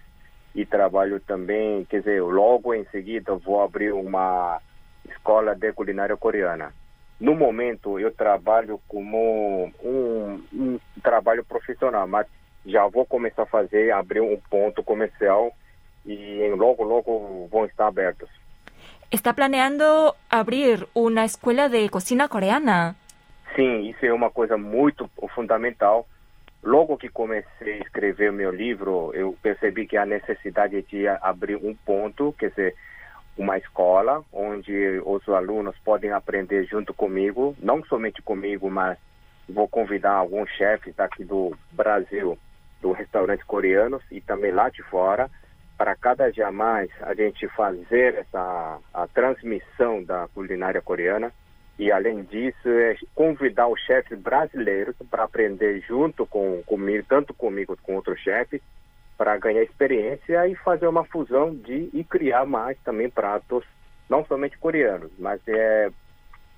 e 0.54 0.64
trabalho 0.64 1.20
também, 1.20 1.84
quer 1.84 1.98
dizer, 1.98 2.22
logo 2.22 2.72
em 2.74 2.84
seguida 2.86 3.34
vou 3.34 3.62
abrir 3.62 3.92
uma 3.92 4.60
escola 5.08 5.54
de 5.54 5.72
culinária 5.72 6.16
coreana. 6.16 6.72
No 7.20 7.34
momento 7.34 7.98
eu 7.98 8.10
trabalho 8.12 8.80
como 8.88 9.70
um, 9.82 10.42
um 10.52 10.78
trabalho 11.02 11.44
profissional, 11.44 12.06
mas 12.06 12.26
já 12.64 12.86
vou 12.86 13.04
começar 13.04 13.42
a 13.42 13.46
fazer, 13.46 13.90
abrir 13.92 14.20
um 14.20 14.36
ponto 14.48 14.82
comercial 14.82 15.52
e 16.04 16.48
logo, 16.56 16.84
logo 16.84 17.48
vão 17.50 17.64
estar 17.64 17.86
abertos. 17.86 18.28
¿Está 19.10 19.32
planeando 19.32 20.16
abrir 20.28 20.88
una 20.94 21.24
escuela 21.24 21.68
de 21.68 21.88
cocina 21.88 22.28
coreana? 22.28 22.96
Sim, 23.54 23.88
isso 23.88 24.04
é 24.04 24.12
uma 24.12 24.30
coisa 24.30 24.56
muito 24.56 25.08
fundamental. 25.34 26.06
Logo 26.62 26.96
que 26.96 27.08
comecei 27.08 27.74
a 27.74 27.82
escrever 27.84 28.32
meu 28.32 28.50
livro, 28.50 29.12
eu 29.14 29.36
percebi 29.40 29.86
que 29.86 29.96
a 29.96 30.06
necessidade 30.06 30.82
de 30.82 31.06
abrir 31.06 31.56
um 31.56 31.74
ponto, 31.74 32.34
quer 32.38 32.50
dizer, 32.50 32.74
uma 33.36 33.58
escola 33.58 34.24
onde 34.32 35.00
os 35.04 35.28
alunos 35.28 35.76
podem 35.84 36.10
aprender 36.10 36.64
junto 36.64 36.94
comigo, 36.94 37.54
não 37.60 37.84
somente 37.84 38.22
comigo, 38.22 38.70
mas 38.70 38.98
vou 39.48 39.68
convidar 39.68 40.12
alguns 40.12 40.48
chefes 40.50 40.94
daqui 40.96 41.24
do 41.24 41.56
Brasil, 41.70 42.38
do 42.80 42.92
restaurante 42.92 43.44
coreanos 43.44 44.02
e 44.10 44.20
também 44.20 44.52
lá 44.52 44.68
de 44.68 44.82
fora, 44.84 45.30
para 45.84 45.96
cada 45.96 46.32
dia 46.32 46.50
mais 46.50 46.88
a 47.02 47.12
gente 47.12 47.46
fazer 47.48 48.14
essa 48.14 48.78
a 48.94 49.06
transmissão 49.06 50.02
da 50.02 50.26
culinária 50.28 50.80
coreana 50.80 51.30
e 51.78 51.92
além 51.92 52.22
disso 52.22 52.66
é 52.70 52.96
convidar 53.14 53.68
os 53.68 53.78
chefes 53.82 54.18
brasileiros 54.18 54.96
para 55.10 55.24
aprender 55.24 55.80
junto 55.80 56.24
com 56.24 56.62
comigo, 56.64 57.04
tanto 57.06 57.34
comigo 57.34 57.76
com 57.82 57.96
outros 57.96 58.18
chefes, 58.20 58.62
para 59.18 59.36
ganhar 59.36 59.62
experiência 59.62 60.48
e 60.48 60.54
fazer 60.54 60.86
uma 60.86 61.04
fusão 61.04 61.54
de 61.54 61.90
e 61.92 62.02
criar 62.02 62.46
mais 62.46 62.78
também 62.78 63.10
pratos 63.10 63.66
não 64.08 64.24
somente 64.24 64.56
coreanos, 64.56 65.12
mas 65.18 65.38
é 65.46 65.90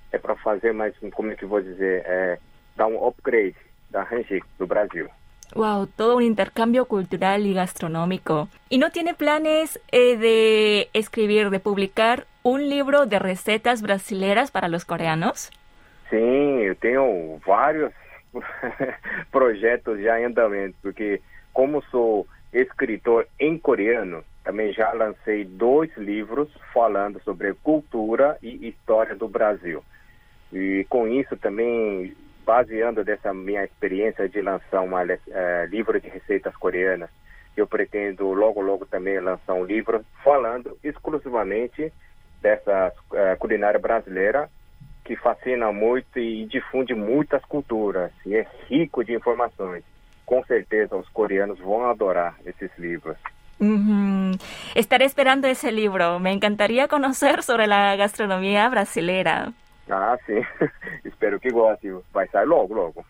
é 0.09 0.17
para 0.17 0.37
fazer 0.37 0.71
mais 0.71 0.95
como 1.11 1.33
é 1.33 1.35
que 1.35 1.45
vou 1.45 1.61
dizer 1.61 2.01
é 2.05 2.39
dar 2.77 2.87
um 2.87 3.05
upgrade 3.05 3.57
da 3.89 4.03
Hanjik 4.03 4.47
do 4.57 4.65
Brasil. 4.65 5.09
Wow, 5.55 5.87
todo 5.87 6.17
un 6.17 6.23
intercambio 6.23 6.85
cultural 6.85 7.45
y 7.45 7.53
gastronómico. 7.53 8.49
¿Y 8.69 8.77
no 8.77 8.91
tiene 8.91 9.13
planes 9.13 9.79
eh, 9.91 10.17
de 10.17 10.89
escribir, 10.93 11.49
de 11.49 11.59
publicar 11.59 12.25
un 12.43 12.69
libro 12.69 13.05
de 13.05 13.19
recetas 13.19 13.81
brasileras 13.81 14.51
para 14.51 14.67
los 14.67 14.85
coreanos? 14.85 15.51
Sim, 16.09 16.61
eu 16.61 16.75
tenho 16.75 17.39
vários 17.45 17.91
projetos 19.31 19.99
já 20.01 20.19
em 20.19 20.25
andamento, 20.25 20.75
porque 20.81 21.21
como 21.53 21.81
sou 21.83 22.27
escritor 22.53 23.27
em 23.39 23.57
coreano, 23.57 24.23
também 24.43 24.71
já 24.73 24.93
lancei 24.93 25.43
dois 25.43 25.95
livros 25.97 26.49
falando 26.73 27.21
sobre 27.23 27.53
cultura 27.55 28.37
e 28.41 28.67
história 28.67 29.15
do 29.15 29.27
Brasil. 29.27 29.83
E 30.53 30.85
com 30.87 31.07
isso 31.07 31.35
também 31.35 32.15
baseando 32.47 33.03
dessa 33.03 33.33
minha 33.33 33.65
experiência 33.65 34.29
de 34.29 34.41
lançar 34.41 34.79
um 34.79 34.93
uh, 34.93 35.65
livro 35.69 35.99
de 35.99 36.07
receitas 36.07 36.55
coreanas, 36.55 37.09
eu 37.57 37.67
pretendo 37.67 38.31
logo, 38.31 38.61
logo 38.61 38.85
também 38.85 39.19
lançar 39.19 39.53
um 39.53 39.65
livro 39.65 40.05
falando 40.23 40.77
exclusivamente 40.81 41.91
dessa 42.41 42.93
uh, 43.11 43.37
culinária 43.37 43.77
brasileira 43.77 44.49
que 45.03 45.17
fascina 45.17 45.73
muito 45.73 46.17
e 46.19 46.45
difunde 46.45 46.93
muitas 46.93 47.43
culturas 47.45 48.11
e 48.25 48.33
é 48.33 48.47
rico 48.69 49.03
de 49.03 49.13
informações. 49.13 49.83
Com 50.25 50.41
certeza 50.45 50.95
os 50.95 51.09
coreanos 51.09 51.59
vão 51.59 51.89
adorar 51.89 52.35
esses 52.45 52.71
livros. 52.77 53.17
Uhum. 53.59 54.31
Estaré 54.73 55.05
esperando 55.05 55.45
esse 55.45 55.69
livro. 55.69 56.19
Me 56.19 56.31
encantaría 56.31 56.87
conocer 56.89 57.43
sobre 57.43 57.71
a 57.73 57.95
gastronomia 57.97 58.69
brasileira. 58.69 59.53
Ah, 59.89 60.17
sim. 60.25 60.45
Espero 61.05 61.39
que 61.39 61.49
goste. 61.49 61.93
Vai 62.13 62.27
sair 62.27 62.45
logo, 62.45 62.73
logo. 62.73 63.05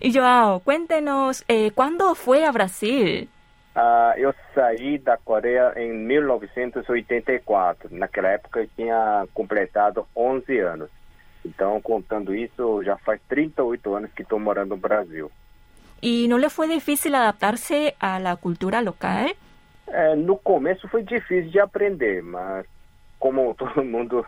E 0.00 0.10
João, 0.10 0.60
cuéntenos, 0.60 1.44
eh, 1.48 1.70
quando 1.70 2.14
foi 2.14 2.44
a 2.44 2.52
Brasil? 2.52 3.28
Ah, 3.74 4.14
eu 4.16 4.34
saí 4.54 4.98
da 4.98 5.16
Coreia 5.16 5.72
em 5.76 5.92
1984. 5.92 7.88
Naquela 7.90 8.28
época 8.28 8.60
eu 8.60 8.68
tinha 8.76 9.26
completado 9.32 10.06
11 10.14 10.58
anos. 10.60 10.90
Então, 11.44 11.80
contando 11.80 12.34
isso, 12.34 12.82
já 12.84 12.96
faz 12.98 13.20
38 13.28 13.94
anos 13.94 14.12
que 14.12 14.22
estou 14.22 14.38
morando 14.38 14.70
no 14.70 14.76
Brasil. 14.76 15.30
E 16.02 16.28
não 16.28 16.38
lhe 16.38 16.48
foi 16.48 16.68
difícil 16.68 17.14
adaptar-se 17.14 17.94
à 18.00 18.36
cultura 18.36 18.80
local? 18.80 19.30
É, 19.86 20.14
no 20.14 20.36
começo 20.36 20.88
foi 20.88 21.02
difícil 21.02 21.50
de 21.50 21.60
aprender, 21.60 22.22
mas 22.22 22.66
como 23.18 23.54
todo 23.58 23.84
mundo 23.84 24.24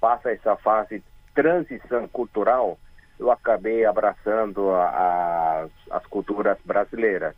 passa 0.00 0.30
essa 0.30 0.56
fase 0.56 1.02
transição 1.34 2.08
cultural, 2.08 2.78
eu 3.18 3.30
acabei 3.30 3.84
abraçando 3.84 4.70
a, 4.70 4.84
a, 4.84 5.66
as 5.90 6.06
culturas 6.06 6.58
brasileiras. 6.64 7.34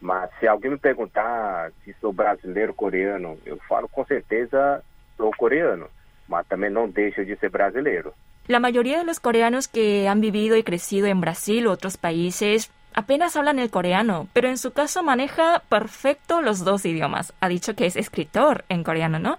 Mas 0.00 0.30
se 0.40 0.48
alguém 0.48 0.70
me 0.70 0.78
perguntar 0.78 1.70
se 1.84 1.94
sou 2.00 2.12
brasileiro 2.12 2.74
coreano, 2.74 3.38
eu 3.44 3.58
falo 3.68 3.88
com 3.88 4.04
certeza 4.04 4.82
sou 5.16 5.30
coreano, 5.36 5.88
mas 6.26 6.46
também 6.46 6.70
não 6.70 6.88
deixo 6.88 7.24
de 7.24 7.36
ser 7.36 7.50
brasileiro. 7.50 8.14
La 8.48 8.58
mayoría 8.58 8.98
de 8.98 9.04
los 9.04 9.20
coreanos 9.20 9.68
que 9.68 10.08
han 10.08 10.20
vivido 10.20 10.56
y 10.56 10.62
crecido 10.62 11.06
en 11.06 11.20
Brasil 11.20 11.66
u 11.66 11.70
otros 11.70 11.98
países 11.98 12.72
apenas 12.94 13.36
hablan 13.36 13.58
el 13.58 13.70
coreano, 13.70 14.26
pero 14.32 14.48
en 14.48 14.58
su 14.58 14.72
caso 14.72 15.02
maneja 15.02 15.62
perfecto 15.68 16.40
los 16.40 16.64
dos 16.64 16.84
idiomas. 16.84 17.32
Ha 17.40 17.48
dicho 17.48 17.76
que 17.76 17.86
es 17.86 17.96
escritor 17.96 18.64
en 18.68 18.82
coreano, 18.82 19.18
¿no? 19.18 19.38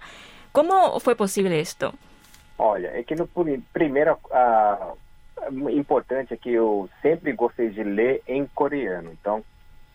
¿Cómo 0.51 1.00
fue 1.00 1.15
posible 1.15 1.60
esto? 1.60 1.93
Olha, 2.63 2.89
é 2.96 3.01
que 3.01 3.15
no 3.15 3.27
primeiro 3.74 4.20
uh, 4.30 5.70
importante 5.72 6.32
é 6.32 6.38
que 6.38 6.51
eu 6.51 6.88
sempre 7.01 7.34
gostei 7.34 7.72
de 7.72 7.84
ler 7.84 8.22
em 8.27 8.46
coreano. 8.46 9.12
Então, 9.12 9.44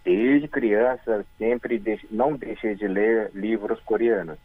desde 0.04 0.48
criança, 0.48 1.24
sempre 1.38 1.80
não 2.10 2.32
deixei 2.32 2.74
de 2.74 2.88
ler 2.88 3.30
livros 3.32 3.80
coreanos. 3.84 4.36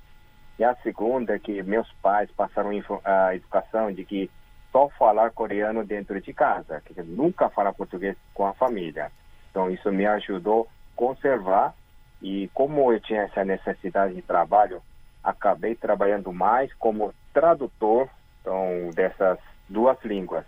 E 0.60 0.64
a 0.64 0.76
segunda 0.84 1.34
é 1.34 1.40
que 1.40 1.64
meus 1.64 1.92
pais 1.94 2.30
passaram 2.38 2.70
a 3.04 3.36
educação 3.36 3.92
de 3.92 4.06
que 4.06 4.30
só 4.72 4.88
falar 4.90 5.32
coreano 5.32 5.84
dentro 5.84 6.22
de 6.22 6.32
casa, 6.32 6.80
que 6.86 7.02
nunca 7.02 7.50
falar 7.50 7.74
português 7.74 8.16
com 8.36 8.46
a 8.46 8.54
família. 8.54 9.12
Então 9.50 9.68
isso 9.72 9.92
me 9.92 10.06
ajudou 10.06 10.70
a 10.70 10.96
conservar 10.96 11.74
e 12.22 12.52
como 12.54 12.94
eu 12.94 13.00
tinha 13.00 13.24
essa 13.24 13.44
necessidade 13.44 14.14
de 14.14 14.22
trabalho, 14.22 14.80
acabei 15.24 15.76
trabalhando 15.76 16.32
mais 16.34 16.74
como 16.76 17.14
tradutor 17.34 18.10
então, 18.42 18.90
dessas 18.94 19.38
duas 19.70 19.98
línguas. 20.04 20.46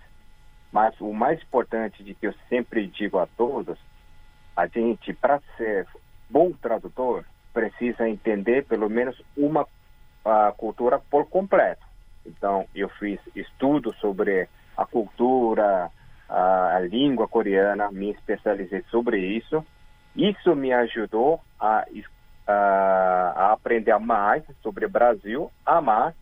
Mas 0.71 0.99
o 0.99 1.13
mais 1.13 1.41
importante 1.41 2.03
de 2.03 2.15
que 2.15 2.27
eu 2.27 2.33
sempre 2.49 2.87
digo 2.87 3.19
a 3.19 3.27
todos, 3.27 3.77
a 4.55 4.65
gente 4.67 5.13
para 5.13 5.39
ser 5.55 5.87
bom 6.29 6.51
tradutor 6.51 7.23
precisa 7.53 8.09
entender 8.09 8.65
pelo 8.65 8.89
menos 8.89 9.21
uma 9.37 9.67
cultura 10.57 10.97
por 10.97 11.29
completo. 11.29 11.85
Então, 12.25 12.65
eu 12.73 12.89
fiz 12.89 13.19
estudos 13.35 13.95
sobre 13.99 14.47
a 14.75 14.85
cultura, 14.85 15.91
a, 16.27 16.75
a 16.77 16.79
língua 16.79 17.27
coreana, 17.27 17.91
me 17.91 18.11
especializei 18.11 18.83
sobre 18.89 19.19
isso. 19.19 19.63
Isso 20.15 20.55
me 20.55 20.71
ajudou 20.73 21.41
a, 21.59 21.85
a, 22.47 23.33
a 23.35 23.53
aprender 23.53 23.97
mais 23.99 24.43
sobre 24.61 24.85
o 24.85 24.89
Brasil, 24.89 25.51
amar 25.65 26.13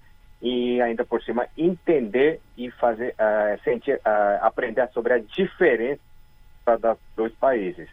e 0.42 0.82
ainda 0.82 1.06
por 1.06 1.22
cima 1.22 1.48
entender 1.58 2.42
e 2.58 2.72
fazer 2.72 3.13
uh, 3.13 3.62
sentir, 3.63 3.96
uh, 3.98 4.44
aprender 4.44 4.88
sobre 4.90 5.13
a 5.13 5.20
diferença 5.20 6.01
dos 6.66 6.98
dois 7.16 7.34
países. 7.34 7.88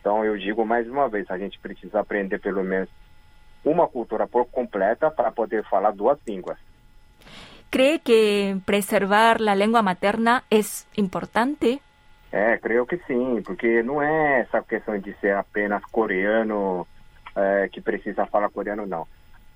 Então 0.00 0.24
eu 0.24 0.36
digo 0.36 0.64
mais 0.64 0.88
uma 0.88 1.08
vez, 1.08 1.30
a 1.30 1.38
gente 1.38 1.58
precisa 1.58 2.00
aprender 2.00 2.38
pelo 2.38 2.62
menos 2.62 2.88
uma 3.64 3.88
cultura 3.88 4.26
por 4.26 4.46
completa 4.46 5.10
para 5.10 5.32
poder 5.32 5.64
falar 5.64 5.92
duas 5.92 6.18
línguas. 6.26 6.58
¿Cree 7.70 7.98
que 7.98 8.56
preservar 8.64 9.40
la 9.40 9.54
lengua 9.54 9.82
materna 9.82 10.44
es 10.50 10.86
importante? 10.96 11.82
É, 12.30 12.58
creio 12.58 12.86
que 12.86 12.98
sim, 13.06 13.42
porque 13.42 13.82
não 13.82 14.00
é 14.00 14.40
essa 14.40 14.62
questão 14.62 14.98
de 14.98 15.12
ser 15.14 15.34
apenas 15.34 15.84
coreano 15.86 16.86
é, 17.36 17.68
que 17.68 17.80
precisa 17.80 18.26
falar 18.26 18.48
coreano, 18.48 18.86
não. 18.86 19.06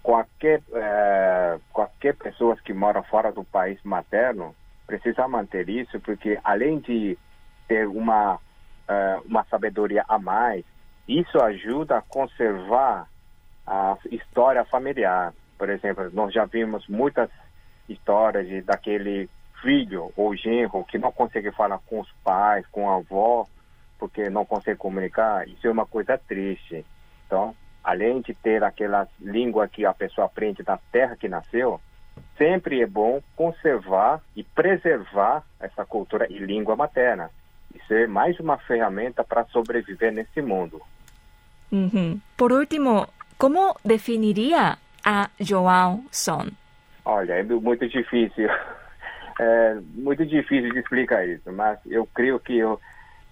Qualquer, 0.03 0.63
é, 0.75 1.59
qualquer 1.73 2.15
pessoa 2.17 2.57
que 2.57 2.73
mora 2.73 3.03
fora 3.03 3.33
do 3.33 3.43
país 3.45 3.83
materno 3.83 4.55
precisa 4.87 5.27
manter 5.27 5.69
isso, 5.69 5.99
porque 6.01 6.39
além 6.45 6.79
de 6.79 7.19
ter 7.67 7.87
uma, 7.87 8.39
é, 8.89 9.19
uma 9.25 9.45
sabedoria 9.45 10.05
a 10.09 10.19
mais, 10.19 10.65
isso 11.09 11.41
ajuda 11.41 11.99
a 11.99 12.03
conservar 12.03 13.09
a 13.67 13.97
história 14.11 14.65
familiar. 14.65 15.33
Por 15.57 15.69
exemplo, 15.69 16.11
nós 16.13 16.33
já 16.33 16.45
vimos 16.45 16.87
muitas 16.89 17.31
histórias 17.89 18.47
de, 18.47 18.63
daquele 18.63 19.29
filho 19.61 20.13
ou 20.17 20.35
genro 20.35 20.85
que 20.85 20.99
não 20.99 21.13
consegue 21.13 21.53
falar 21.53 21.79
com 21.87 22.01
os 22.01 22.11
pais, 22.25 22.67
com 22.69 22.91
a 22.91 22.97
avó, 22.97 23.47
porque 23.99 24.31
não 24.31 24.45
consegue 24.45 24.79
comunicar. 24.79 25.47
Isso 25.47 25.67
é 25.67 25.71
uma 25.71 25.87
coisa 25.87 26.17
triste. 26.17 26.85
Então, 27.27 27.55
além 27.83 28.21
de 28.21 28.35
ter 28.35 28.63
aquela 28.63 29.09
língua 29.21 29.69
que 29.69 29.85
a 29.85 29.95
pessoa 29.95 30.27
aprende 30.27 30.63
na 30.67 30.79
terra 30.93 31.17
que 31.17 31.29
nasceu, 31.29 31.81
sempre 32.37 32.81
é 32.81 32.87
bom 32.87 33.21
conservar 33.37 34.21
e 34.37 34.43
preservar 34.43 35.43
essa 35.59 35.85
cultura 35.85 36.27
e 36.31 36.39
língua 36.39 36.77
materna. 36.77 37.31
Isso 37.75 37.93
é 37.95 38.07
mais 38.07 38.39
uma 38.41 38.59
ferramenta 38.59 39.23
para 39.23 39.45
sobreviver 39.47 40.13
nesse 40.13 40.43
mundo. 40.43 40.81
Uhum. 41.71 42.21
Por 42.37 42.53
último, 42.53 43.09
como 43.39 43.77
definiria 43.85 44.77
a 45.05 45.31
João 45.39 46.05
Son? 46.11 46.49
Olha, 47.05 47.35
é 47.35 47.43
muito 47.43 47.89
difícil. 47.89 48.49
É 49.43 49.79
muito 49.95 50.27
difícil 50.27 50.71
de 50.71 50.81
explicar 50.81 51.27
isso, 51.27 51.51
mas 51.51 51.79
eu 51.87 52.07
creio 52.15 52.39
que 52.39 52.59
eu, 52.59 52.79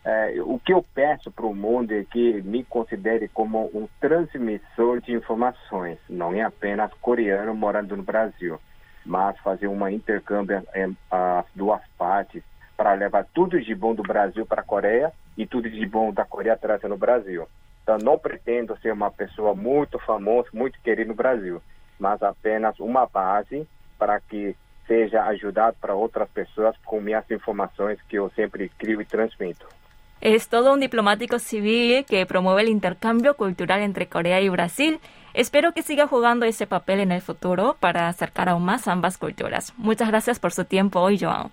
é, 0.08 0.40
o 0.40 0.58
que 0.58 0.72
eu 0.72 0.82
peço 0.94 1.30
para 1.30 1.44
o 1.44 1.54
mundo 1.54 1.92
é 1.92 2.02
que 2.02 2.40
me 2.40 2.64
considere 2.64 3.28
como 3.28 3.70
um 3.74 3.86
transmissor 4.00 5.02
de 5.02 5.12
informações, 5.12 5.98
não 6.08 6.32
é 6.32 6.40
apenas 6.40 6.90
coreano 6.94 7.54
morando 7.54 7.94
no 7.94 8.02
Brasil, 8.02 8.58
mas 9.04 9.38
fazer 9.40 9.66
uma 9.66 9.92
intercâmbio 9.92 10.62
em 10.74 10.96
as 11.10 11.44
duas 11.54 11.82
partes 11.98 12.42
para 12.74 12.94
levar 12.94 13.26
tudo 13.34 13.60
de 13.60 13.74
bom 13.74 13.94
do 13.94 14.02
Brasil 14.02 14.46
para 14.46 14.62
a 14.62 14.64
Coreia 14.64 15.12
e 15.36 15.46
tudo 15.46 15.68
de 15.68 15.84
bom 15.84 16.10
da 16.10 16.24
Coreia 16.24 16.56
trazer 16.56 16.88
no 16.88 16.96
Brasil. 16.96 17.46
Então, 17.82 17.98
não 17.98 18.18
pretendo 18.18 18.78
ser 18.78 18.94
uma 18.94 19.10
pessoa 19.10 19.54
muito 19.54 19.98
famosa, 19.98 20.48
muito 20.54 20.80
querida 20.80 21.08
no 21.08 21.14
Brasil, 21.14 21.60
mas 21.98 22.22
apenas 22.22 22.80
uma 22.80 23.04
base 23.06 23.68
para 23.98 24.18
que 24.20 24.56
seja 24.86 25.24
ajudado 25.24 25.76
para 25.78 25.94
outras 25.94 26.30
pessoas 26.30 26.74
com 26.78 26.98
minhas 26.98 27.30
informações 27.30 28.00
que 28.08 28.16
eu 28.16 28.30
sempre 28.30 28.70
crio 28.70 29.02
e 29.02 29.04
transmito. 29.04 29.77
Es 30.20 30.48
todo 30.48 30.72
un 30.72 30.80
diplomático 30.80 31.38
civil 31.38 32.04
que 32.04 32.26
promueve 32.26 32.62
el 32.62 32.68
intercambio 32.68 33.34
cultural 33.34 33.80
entre 33.80 34.08
Corea 34.08 34.40
y 34.40 34.48
Brasil. 34.48 35.00
Espero 35.32 35.72
que 35.72 35.82
siga 35.82 36.08
jugando 36.08 36.44
ese 36.44 36.66
papel 36.66 37.00
en 37.00 37.12
el 37.12 37.20
futuro 37.20 37.76
para 37.78 38.08
acercar 38.08 38.48
aún 38.48 38.64
más 38.64 38.88
ambas 38.88 39.18
culturas. 39.18 39.72
Muchas 39.76 40.08
gracias 40.08 40.40
por 40.40 40.52
su 40.52 40.64
tiempo 40.64 41.00
hoy, 41.00 41.18
João. 41.18 41.50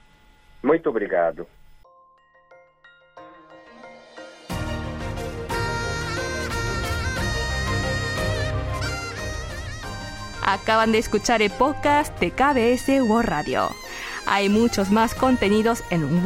Muito 0.64 0.90
obrigado. 0.90 1.46
Acaban 10.42 10.92
de 10.92 11.00
escuchar 11.00 11.42
el 11.42 11.52
podcast 11.52 12.20
de 12.20 12.32
KBS 12.32 13.02
World 13.02 13.30
Radio. 13.30 13.70
Hay 14.28 14.50
muchos 14.50 14.92
más 14.92 15.14
contenidos 15.14 15.84
en 15.92 16.26